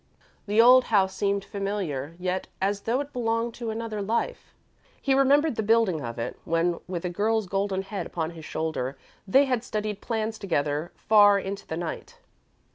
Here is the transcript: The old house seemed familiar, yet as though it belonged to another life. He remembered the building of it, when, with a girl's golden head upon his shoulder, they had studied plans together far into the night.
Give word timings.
The 0.47 0.59
old 0.59 0.85
house 0.85 1.15
seemed 1.15 1.45
familiar, 1.45 2.15
yet 2.17 2.47
as 2.59 2.81
though 2.81 3.01
it 3.01 3.13
belonged 3.13 3.53
to 3.53 3.69
another 3.69 4.01
life. 4.01 4.55
He 4.99 5.13
remembered 5.13 5.57
the 5.57 5.61
building 5.61 6.01
of 6.03 6.17
it, 6.17 6.39
when, 6.43 6.79
with 6.87 7.05
a 7.05 7.09
girl's 7.09 7.45
golden 7.45 7.83
head 7.83 8.07
upon 8.07 8.31
his 8.31 8.43
shoulder, 8.43 8.97
they 9.27 9.45
had 9.45 9.63
studied 9.63 10.01
plans 10.01 10.39
together 10.39 10.91
far 10.95 11.37
into 11.37 11.67
the 11.67 11.77
night. 11.77 12.17